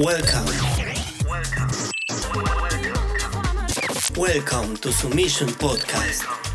[0.00, 0.46] Welcome.
[4.16, 6.47] Welcome to Submission Podcast.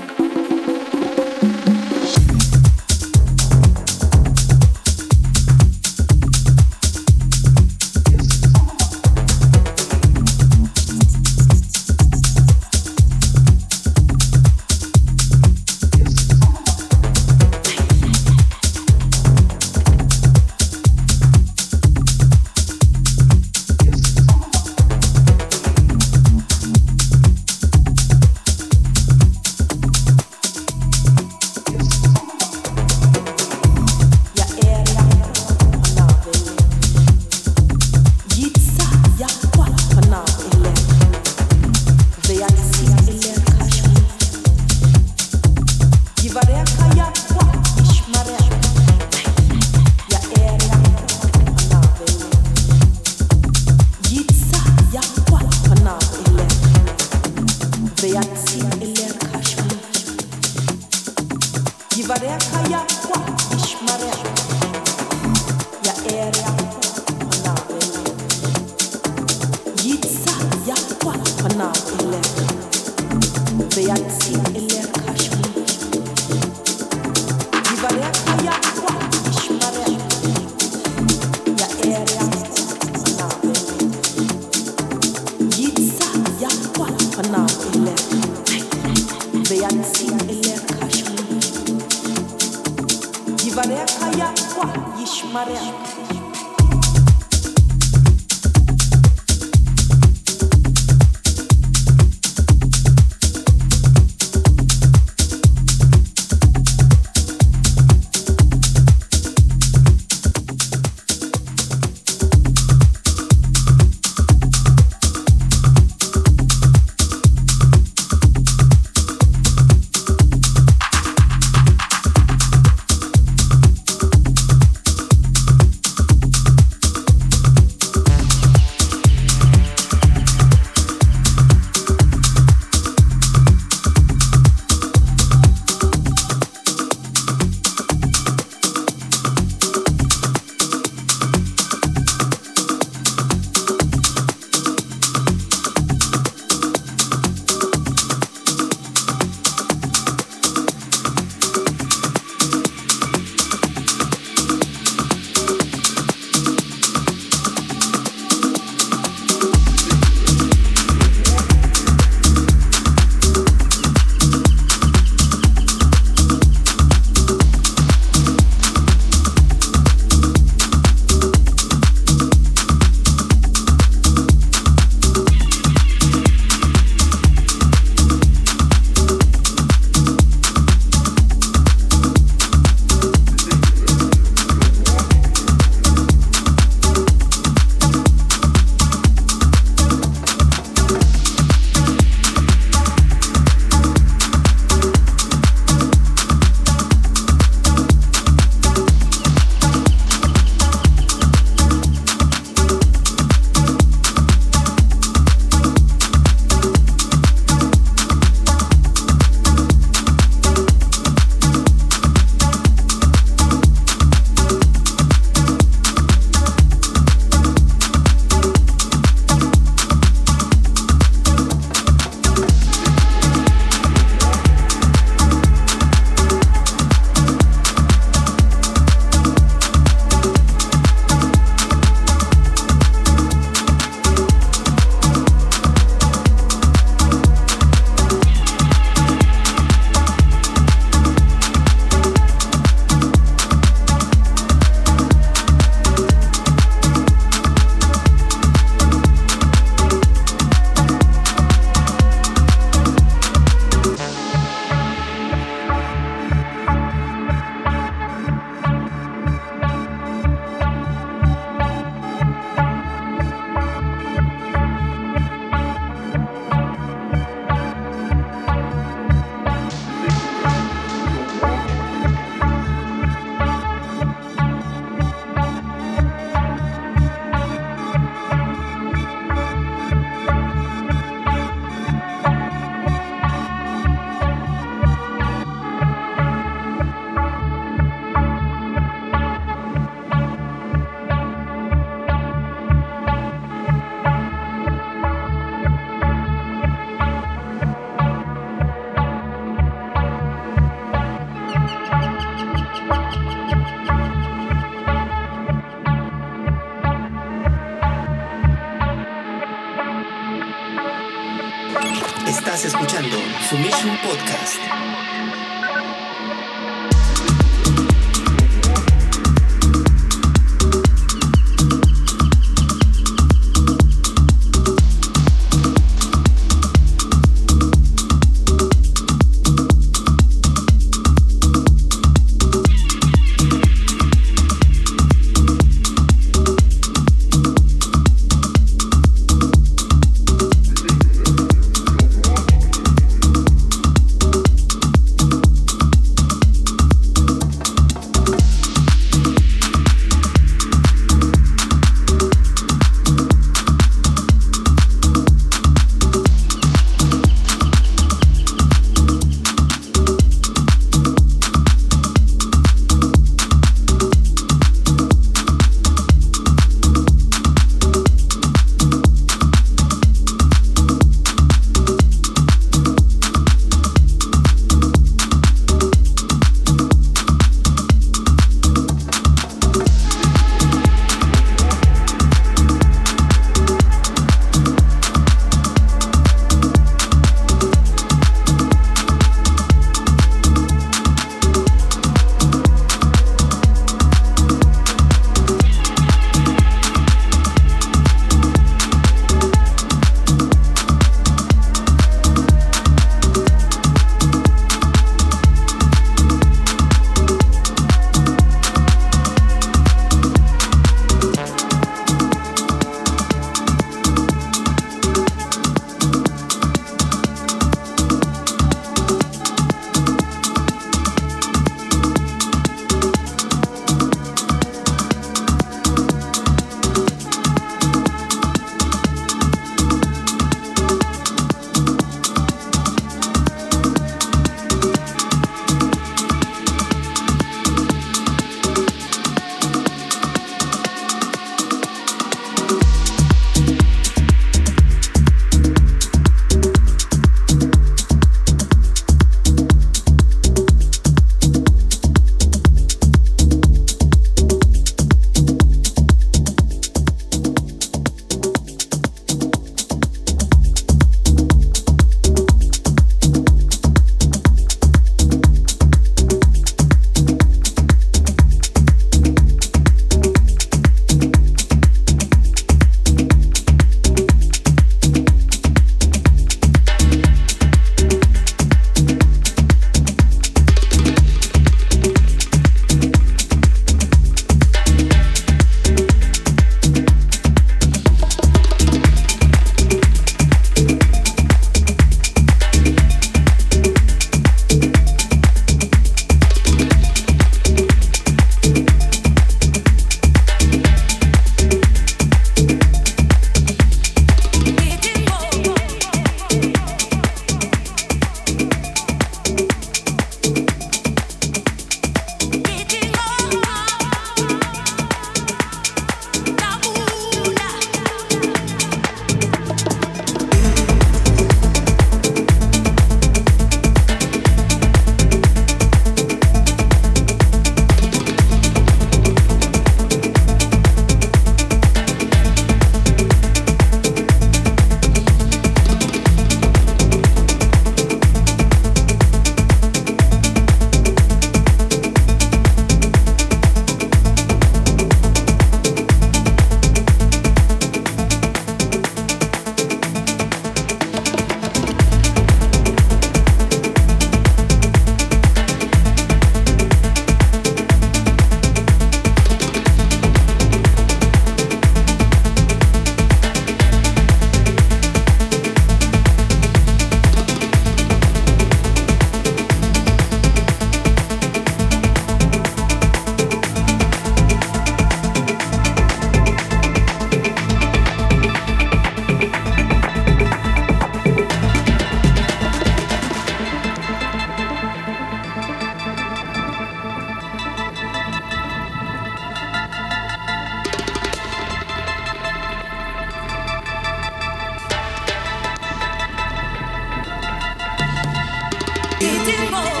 [599.21, 600.00] いつも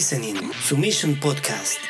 [0.00, 1.89] listening Submission Podcast.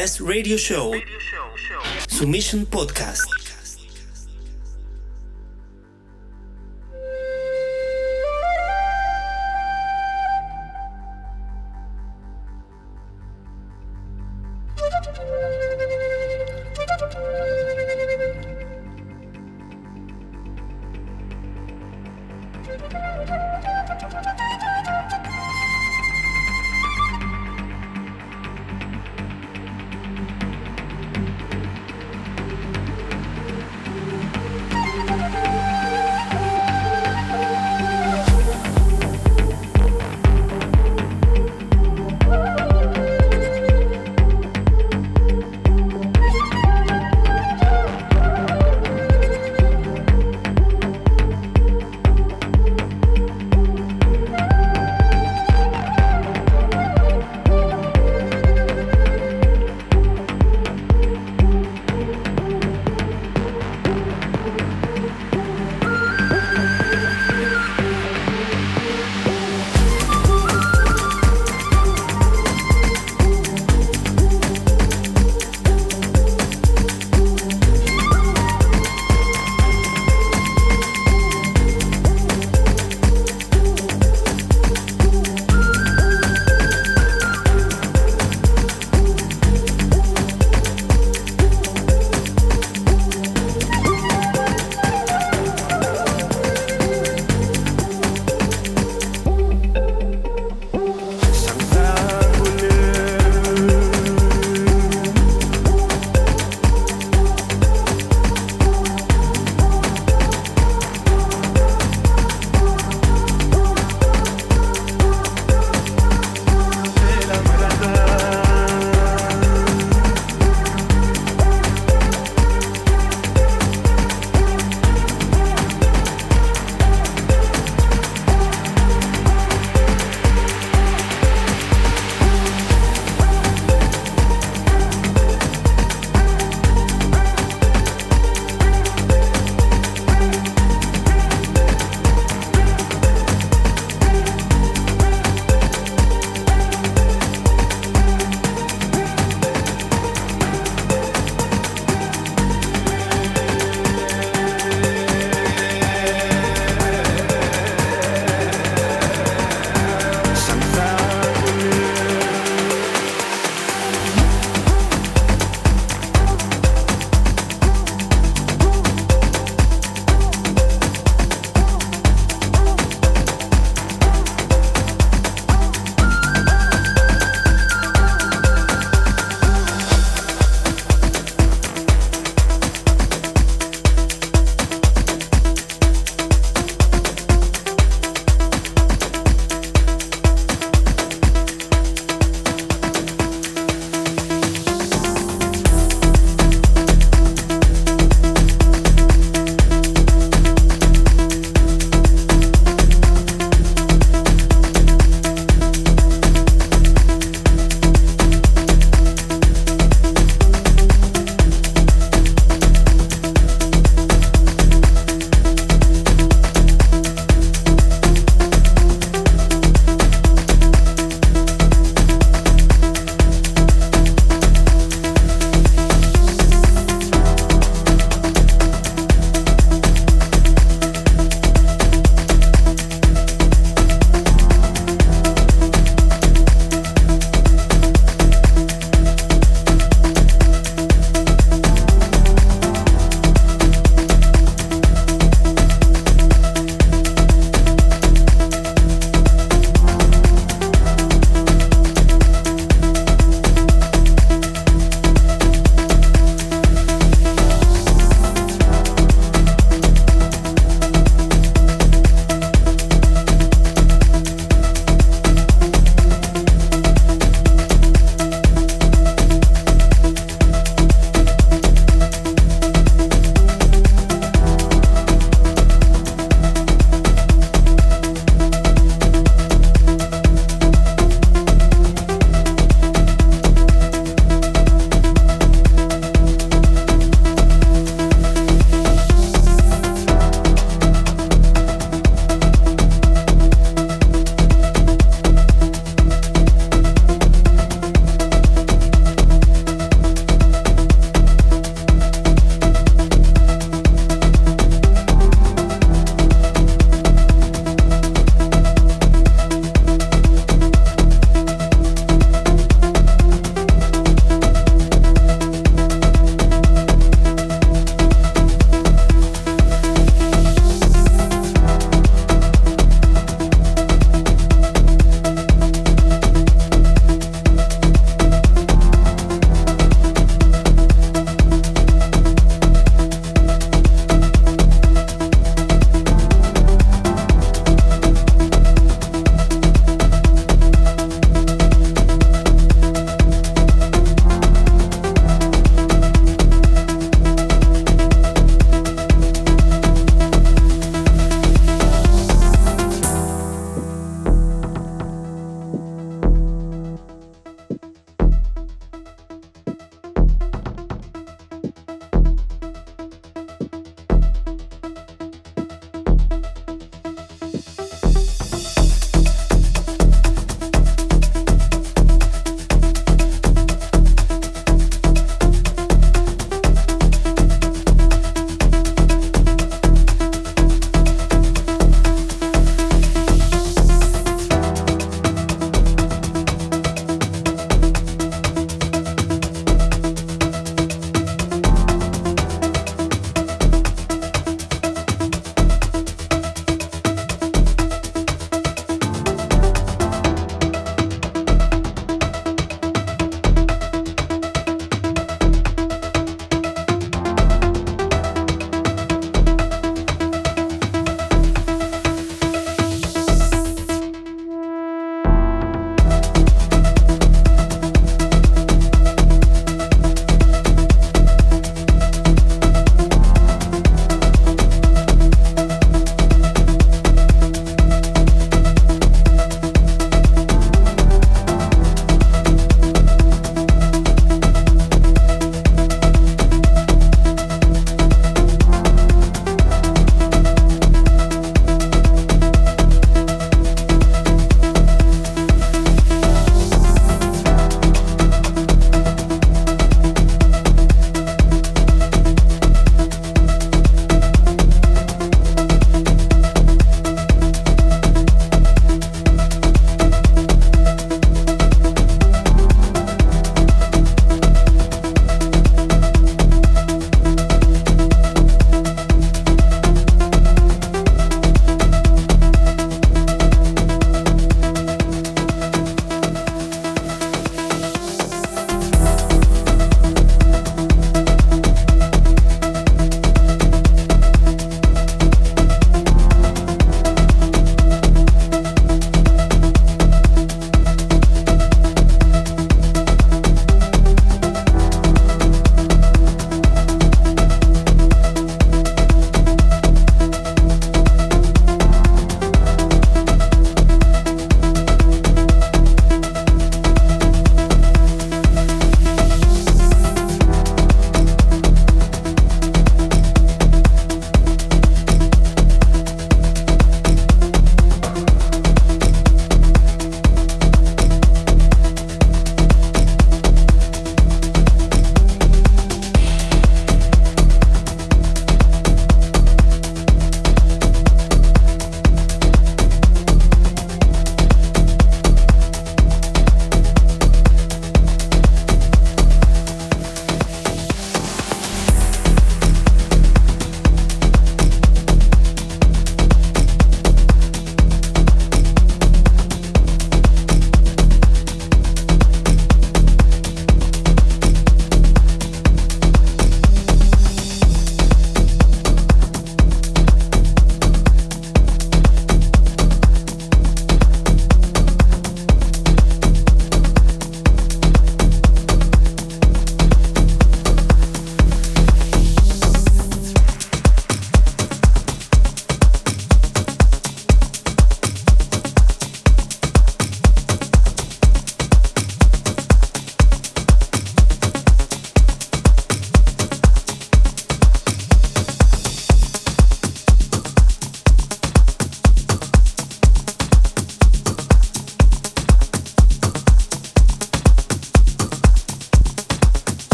[0.00, 0.94] Welcome to the best radio show,
[2.08, 3.39] Submission Podcast.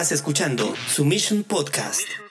[0.00, 2.29] Estás escuchando Submission Podcast.